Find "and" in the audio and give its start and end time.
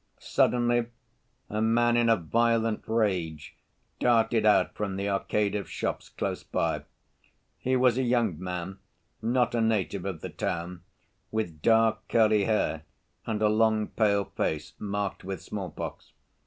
13.27-13.43